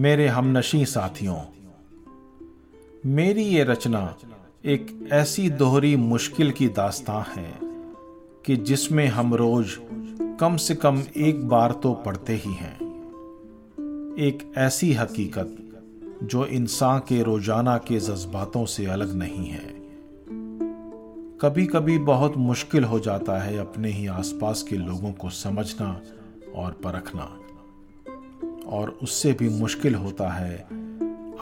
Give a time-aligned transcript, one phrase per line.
[0.00, 1.36] मेरे हमनशी साथियों,
[3.06, 4.14] मेरी ये रचना
[4.64, 7.52] एक ऐसी दोहरी मुश्किल की दास्तां है
[8.46, 9.76] कि जिसमें हम रोज
[10.40, 12.74] कम से कम एक बार तो पढ़ते ही हैं।
[14.18, 15.56] एक ऐसी हकीकत
[16.22, 19.68] जो इंसान के रोज़ाना के जज्बातों से अलग नहीं है।
[21.40, 26.00] कभी कभी बहुत मुश्किल हो जाता है अपने ही आसपास के लोगों को समझना
[26.54, 27.36] और परखना।
[28.70, 30.56] और उससे भी मुश्किल होता है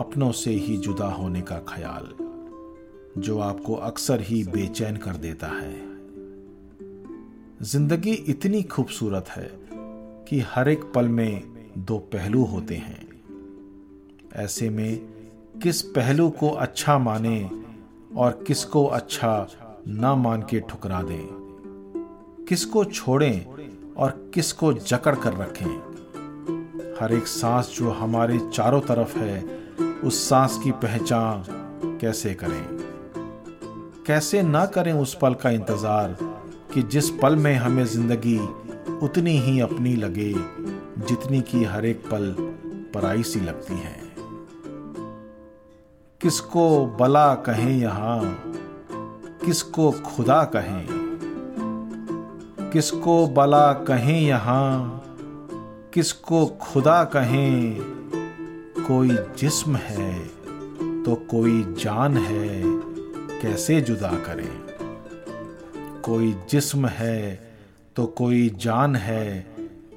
[0.00, 2.08] अपनों से ही जुदा होने का ख्याल,
[3.18, 5.76] जो आपको अक्सर ही बेचैन कर देता है।
[7.62, 9.50] ज़िंदगी इतनी खूबसूरत है
[10.28, 11.42] कि हर एक पल में
[11.78, 13.06] दो पहलू होते हैं।
[14.36, 14.98] ऐसे में
[15.62, 17.50] किस पहलू को अच्छा माने
[18.16, 19.48] और किसको अच्छा
[19.88, 21.26] ना मान के ठुकरा दें,
[22.48, 23.44] किसको छोड़ें
[23.94, 25.87] और किसको जकड़ कर रखें।
[27.00, 29.44] हर एक सांस जो हमारे चारों तरफ़ है,
[30.04, 31.44] उस सांस की पहचान
[32.00, 32.66] कैसे करें?
[34.06, 36.16] कैसे ना करें उस पल का इंतज़ार
[36.74, 38.38] कि जिस पल में हमें ज़िंदगी
[39.02, 40.34] उतनी ही अपनी लगे,
[40.98, 42.34] जितनी की हर एक पल
[42.94, 44.00] पराई सी लगती है?
[46.20, 48.42] किसको बला कहें यहाँ?
[49.46, 50.86] किसको खुदा कहें?
[52.72, 54.97] किसको बला कहें यहाँ?
[55.94, 57.76] किसको खुदा कहें,
[58.86, 60.26] कोई जिस्म है
[61.02, 62.62] तो कोई जान है,
[63.40, 64.50] कैसे जुदा करें?
[66.02, 67.50] कोई जिस्म है
[67.96, 69.46] तो कोई जान है,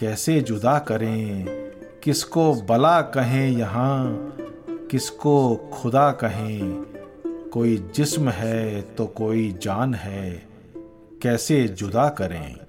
[0.00, 1.44] कैसे जुदा करें?
[2.04, 4.36] किसको बला कहें यहाँ,
[4.90, 6.84] किसको खुदा कहें?
[7.52, 10.42] कोई जिस्म है तो कोई जान है,
[11.22, 12.63] कैसे जुदा करें?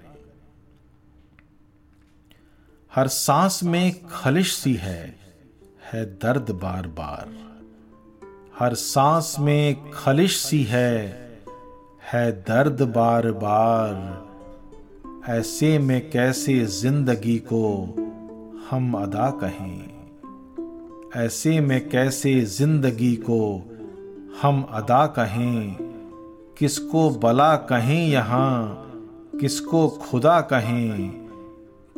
[2.96, 5.16] हर सांस में खलिश सी है
[5.92, 7.28] है दर्द बार बार।
[8.58, 11.06] हर सांस में खलिश सी है
[12.12, 14.26] है दर्द बार बार।
[15.28, 17.84] ऐसे में कैसे ज़िंदगी को
[18.70, 19.90] हम अदा कहें?
[21.16, 23.70] ऐसे में कैसे ज़िंदगी को
[24.42, 25.76] हम अदा कहें?
[26.58, 28.90] किसको बला कहें यहाँ,
[29.40, 31.25] किसको खुदा कहें?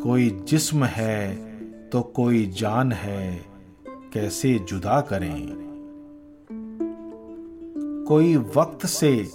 [0.03, 1.48] कोई जिस्म है
[1.91, 3.44] तो कोई जान है,
[4.12, 5.69] कैसे जुदा करें?
[8.09, 9.31] कोई वक्त से,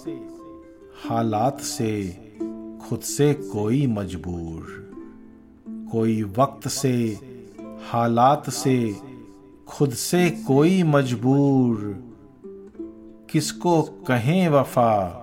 [1.04, 2.18] हालात से,
[2.88, 4.90] खुद से कोई मजबूर।
[5.68, 7.18] कोई वक्त से,
[7.90, 8.96] हालात से,
[9.66, 12.04] खुद से कोई मजबूर।
[13.30, 15.20] किसको कहें वफा,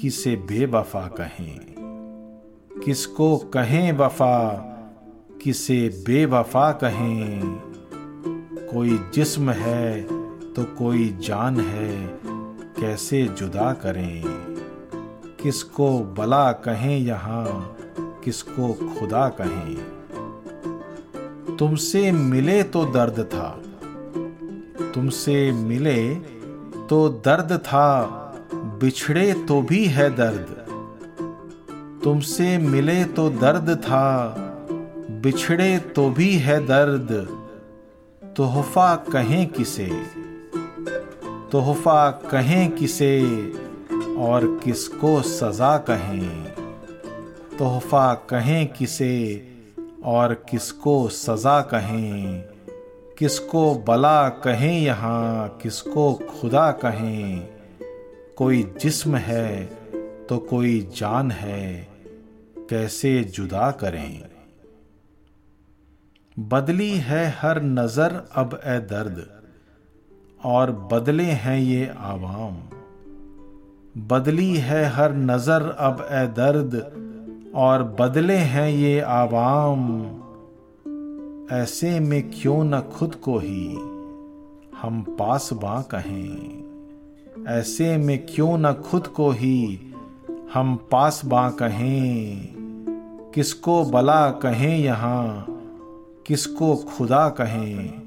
[0.00, 1.73] किसे बेवफा कहें?
[2.84, 4.38] किसको कहें वफा,
[5.42, 7.40] किसे बेवफा कहें।
[8.72, 10.02] कोई जिस्म है
[10.54, 12.18] तो कोई जान है,
[12.80, 14.22] कैसे जुदा करें।
[15.42, 17.76] किसको बला कहें यहाँ,
[18.24, 19.76] किसको खुदा कहें।
[21.56, 23.48] तुमसे मिले तो दर्द था,
[24.94, 26.14] तुमसे मिले
[26.88, 27.88] तो दर्द था,
[28.54, 30.73] बिछड़े तो भी है दर्द।
[32.04, 34.34] तुमसे मिले तो दर्द था,
[35.10, 37.38] बिछड़े तो भी है दर्द।
[38.36, 39.90] तोहफा कहें किसे?
[41.52, 43.22] तोहफा कहें किसे?
[44.18, 46.44] और किसको सजा कहें?
[47.58, 49.48] तोहफा कहें किसे?
[50.04, 52.44] और किसको सजा कहें?
[53.18, 57.48] किसको बला कहें यहाँ, किसको खुदा कहें?
[58.36, 59.64] कोई जिस्म है
[60.28, 61.93] तो कोई जान है।
[62.70, 64.22] कैसे जुदा करें?
[66.38, 69.42] बदली है हर नज़र, अब ए दर्द।
[70.44, 72.58] और बदले हैं ये आवाम।
[74.06, 77.04] बदली है हर नज़र, अब ए दर्द।
[77.54, 80.06] और बदले हैं ये आवाम।
[81.52, 83.74] ऐसे में क्यों न खुद को ही
[84.82, 86.64] हम पास बा कहें?
[87.48, 89.80] ऐसे में क्यों न खुद को ही
[90.54, 92.53] हम पास बा कहें?
[93.34, 95.46] किसको बला कहें यहाँ,
[96.26, 98.02] किसको खुदा कहें?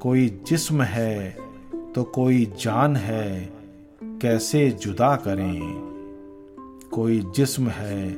[0.00, 1.36] कोई जिस्म है
[1.94, 3.52] तो कोई जान है,
[4.02, 5.60] कैसे जुदा करें?
[6.92, 8.12] कोई जिस्म है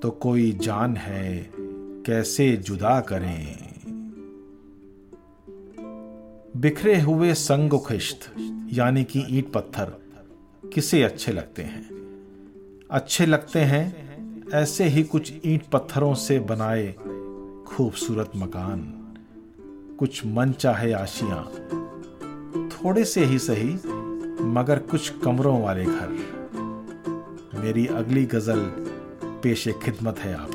[0.00, 1.50] तो कोई जान है,
[2.06, 3.58] कैसे जुदा करें?
[6.56, 8.18] बिखरे हुए संग खिश्त,
[8.72, 9.92] यानी कि ईट पत्थर,
[10.74, 11.90] किसे अच्छे लगते हैं?
[12.90, 14.01] अच्छे लगते हैं
[14.54, 16.94] ऐसे ही कुछ ईंट पत्थरों से बनाए
[17.66, 18.80] खूबसूरत मकान।
[19.98, 21.42] कुछ मन चाहे आशिया,
[22.68, 23.74] थोड़े से ही सही,
[24.44, 26.08] मगर कुछ कमरों वाले घर।
[27.54, 28.60] मेरी अगली गज़ल
[29.42, 30.51] पेशे खिदमत है आपकी।